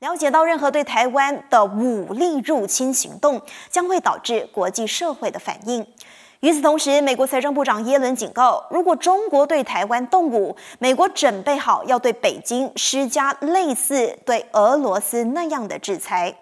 [0.00, 5.86] 了解到任何对台湾的武力入侵行动，将会导致国际社会的反应。
[6.40, 16.36] 与此同时，美国财政部长耶伦警告，如果中国对台湾动武，美国准备好要对北京施加类似对俄罗斯那样的制裁。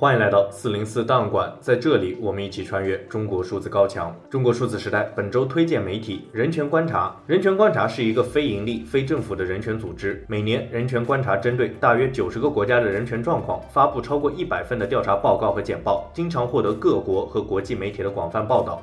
[0.00, 4.14] 欢迎来到四零四档案馆，在这里我们一起穿越中国数字高墙。
[4.30, 7.12] 中国数字时代本周推荐媒体人权观察。
[7.26, 10.24] 人权观察是一个非盈利、非政府的人权组织。
[10.28, 18.80] 每年，人权观察针对大约九十个国家的人权状况，发布超过一百份的调查报告和简报，经常获得各国和国际媒体的广泛报道。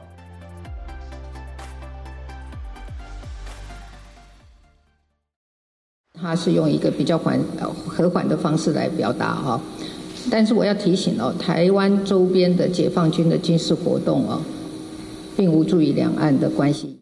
[6.22, 9.62] 他是用一个比较缓呃和缓的方式来表达哈。
[10.32, 14.42] 但是我要提醒哦，台湾周边的解放军的军事活动哦，
[15.38, 17.02] 并无助于两岸的关系。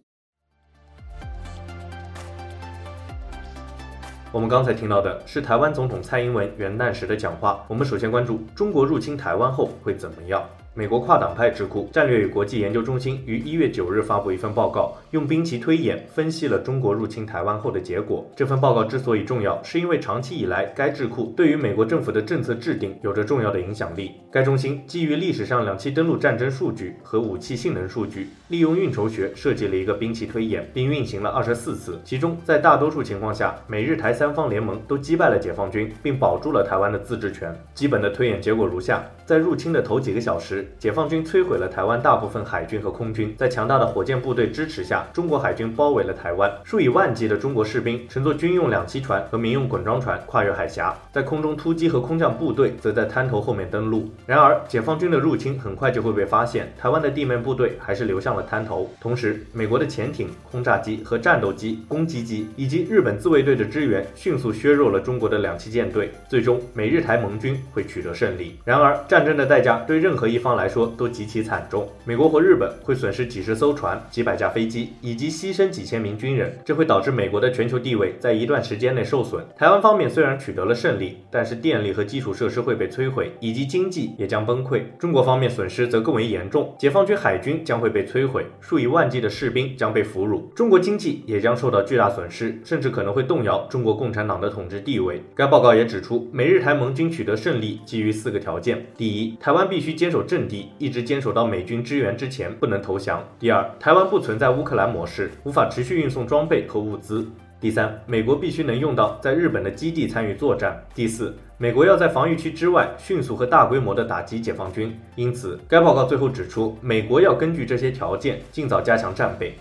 [4.31, 7.63] 我们刚才听到的是台湾总统蔡英文元旦时的讲话。
[7.67, 10.43] 我们首先关注中国入侵台湾后会怎么样？
[10.75, 18.27] 美国跨党派智库战略与国际研究中心于一月九日发布一份报告，用兵棋推演分析了中国入侵台湾后的结果。
[18.35, 24.13] 这份报告之所以重要，是因为长期以来该智库对于美国政府的政策制定有着重要的影响力。
[24.31, 32.01] 该中心基于历史上两栖登陆战争数据和武器性能数据，利用运筹学设计了一个兵棋推演，并运行了二十四次。
[32.03, 37.55] 其中，在大多数情况下，美日台三方联盟都击败了解放军，并保住了台湾的自治权。
[37.75, 46.51] 基本的推演结果如下：在入侵的头几个小时，解放军摧毁了台湾大部分海军和空军，在强大的火箭部队支持下，中国海军包围了台湾。
[46.63, 54.11] 数以万计的中国士兵乘坐军用两栖船和民用滚装船跨越海峡，在空中突击和空降部队则在滩头后面登陆。
[54.25, 58.89] 然而，解放军的入侵很快就会被发现，台湾的地面部队还是流向了滩头。
[58.99, 68.57] 同时，美国的潜艇、轰炸机和战斗机、攻击机以及日本自卫队的支援迅速削弱了中国的两栖舰队，最终美日台盟军会取得胜利。
[68.63, 79.43] 然而，战争的代价对任何一方来说，都极其惨重，美国和日本会损失几十艘船、几百架飞机，以及牺牲几千名军人，这会导致美国的全球地位在一段时间内受损。
[79.57, 84.81] 台湾方面虽然取得了胜利，但是电力和基础设施会被摧毁，以及经济也将崩溃。
[84.97, 95.21] 中国方面损失则更为严重，解放军海军将会被摧毁，数以万计的士兵将被俘虏，中国经济也将受到巨大损失，甚至可能会动摇中国共产党的统治地位。
[95.35, 107.25] 该报告也指出，美日台盟军取得胜利基于四个条件：第一，台湾必须坚守阵地，一直坚守到美军支援之前，不能投降；第二，台湾不存在乌克兰模式，无法持续运送装备和物资；
[107.59, 114.97] 第三，美国必须能用到在日本的基地参与作战；第四，美国要在防御区之外迅速和大规模的打击解放军。
[115.15, 119.55] 因此，该报告最后指出，美国要根据这些条件，尽早加强战备。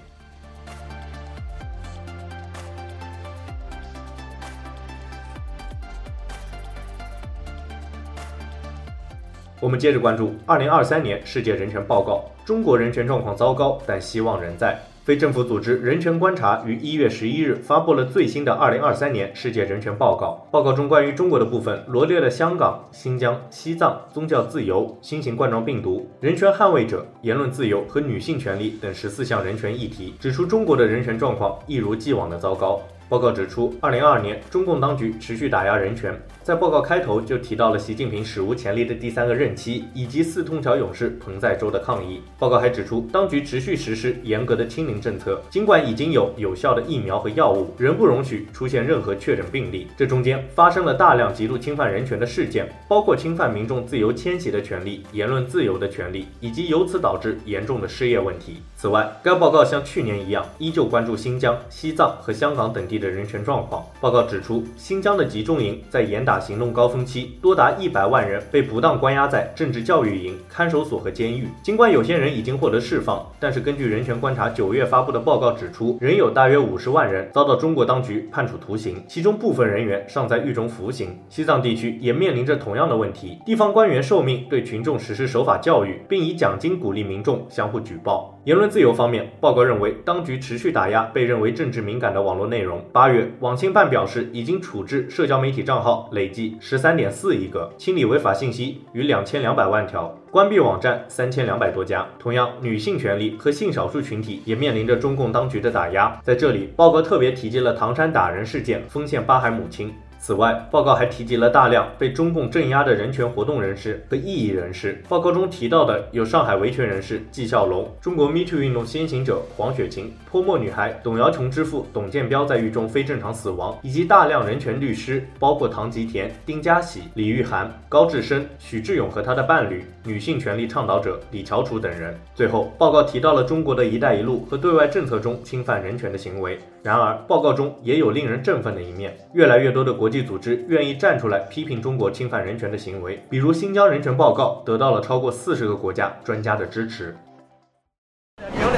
[9.62, 12.24] 我们接着关注二零二三年世界人权报告。
[12.44, 14.76] 中国人权状况糟糕，但希望仍在。
[15.04, 20.44] 非政府组织人权观察于一月十一日发布了最新的二零二三年世界人权报告。
[20.50, 32.80] 报告中关于中国的部分罗列了香港、新疆、西藏、宗教自由、新型冠状病毒、人权捍卫者、言论自由和女性权利等十四项人权议题，指出中国的人权状况一如既往的糟糕。
[33.12, 36.18] 报告指出，二零二二年中共当局持续打压人权。
[36.42, 42.22] 在报告开头就提到了习近平史无前例的第三个任期，以及四通桥勇士彭载舟的抗议。
[42.38, 49.88] 报告还指出，当局持续实施严格的清零政策，尽管已经有有效的疫苗和药物，仍不容许出现任何确诊病例。
[49.94, 58.62] 这中间发生了大量极度侵犯人权的事件，包括侵犯民众自由迁徙的权利、言论自由的权利，以及由此导致严重的失业问题。
[58.74, 63.84] 此外，该报告像去年一样，依旧关注新疆、西藏和香港等地的人权状况。
[64.00, 71.48] 报告指出，新疆的集中营在严打行动高峰期，多达一百万人被不当关押在政治教育营、看守所和监狱。
[71.62, 81.18] 尽管有些人已经获得释放，但是根据人权观察九月发布的报告指出，仍有大约五十万人遭到中国当局判处徒刑，其中部分人员尚在狱中服刑。
[81.28, 88.31] 西藏地区也面临着同样的问题，地方官员受命对群众实施守法教育，并以奖金鼓励民众相互举报。
[88.44, 92.84] 言论自由方面，报告认为当局持续打压被认为政治敏感的网络内容。
[92.92, 96.08] 八月，网信办表示已经处置社交媒体账号。
[96.10, 102.04] 累计十三点四亿个，清理违法信息逾两千两百万条，关闭网站三千两百多家。
[102.18, 106.18] 同样，女性权利和性少数群体也面临着中共当局的打压。
[106.24, 109.94] 在这里，报告特别提及了唐山打人事件，丰县八孩母亲。
[110.24, 115.02] 此外，报告还提及了大量被中共镇压的人权活动人士和异议人士。
[115.08, 132.16] 报告中提到的有上海维权人士纪晓龙、中国 Me Too 运动先行者黄雪晴、泼墨女孩董瑶琼之父董建彪在狱中非正常死亡，以及大量人权律师，包括唐吉田、丁家喜、李玉涵、高志深、许志勇和他的伴侣、女性权利倡导者李乔楚等人。
[132.32, 136.56] 最后，报告提到了中国的一带一路和对外政策中侵犯人权的行为。
[136.84, 147.16] 然而，报告中也有令人振奋的一面，越来越多的国际组织愿意站出来批评中国侵犯人权的行为，比如《新疆人权报告》得到了超过四十个国家专家的支持。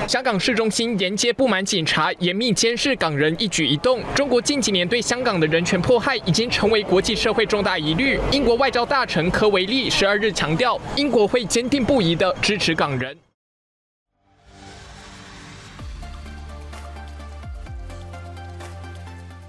[0.06, 4.02] 香港市中心沿街布满警察，严密监视港人一举一动。
[4.14, 8.20] 中国近几年对香港的人权迫害已经成为国际社会重大疑虑。
[8.30, 13.16] 英国外交大臣科维利十二日强调，英国会坚定不移地支持港人。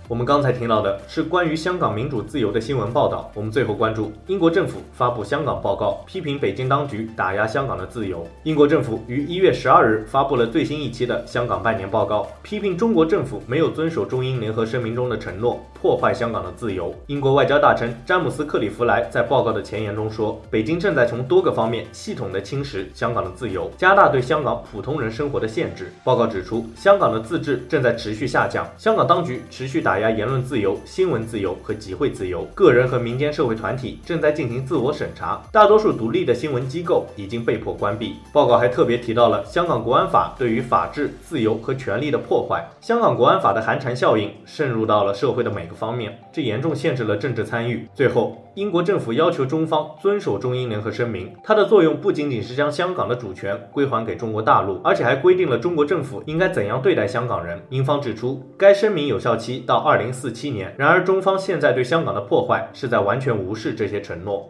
[0.07, 3.31] 我们刚才听到的是关于香港民主自由的新闻报道。
[3.33, 8.23] 我们最后关注英国政府发布香港报告，批评北京当局打压香港的自由。
[8.43, 16.93] 英国政府于一月十二日发布了最新一期的香港半年报告，批评中国政府没有遵守中英联合声明中的承诺，破坏香港的自由。
[17.07, 25.91] 英国外交大臣詹姆斯·克里夫莱在报告的前言中说，北京正在从多个方面系统地侵蚀香港的自由，加大对香港普通人生活的限制。
[26.03, 29.95] 报告指出，香港的自治正在持续下降，香港当局持续打。
[29.95, 38.15] 打压言论自由、新闻自由和集会自由，个人和民间社会团体正在进行自我审查，大多数独立的新闻机构已经被迫关闭。
[38.33, 42.69] 报告还特别提到了香港国安法对于法治、自由和权利的破坏。
[42.81, 47.87] 香港国安法的寒蝉效应渗入到了社会的每个方面，这严重限制了政治参与。
[47.93, 57.61] 最后，英国政府要求中方遵守中英联合声明，它的作用不仅仅是将香港的主权归还给中国大陆，而且还规定了中国政府应该怎样对待香港人。
[57.69, 59.85] 英方指出，该声明有效期到。
[59.85, 64.49] 二零四七年，然而中方现在对香港的破坏是在完全无视这些承诺。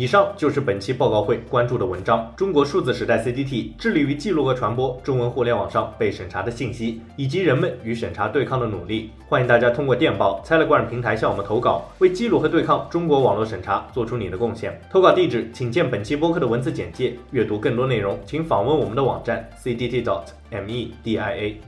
[0.00, 2.32] 以上就是本期报告会关注的文章。
[2.34, 9.10] 中国数字时代 CDT 致力于记录和传播中文互联网上被审查的信息，以及人们与审查对抗的努力。
[9.28, 14.80] 欢迎大家通过电报、Telegram 平台向我们投稿，为记录和对抗中国网络审查做出你的贡献。
[14.90, 17.14] 投稿地址请见本期播客的文字简介。
[17.32, 21.60] 阅读更多内容，请访问我们的网站 c d t dot m e d i a。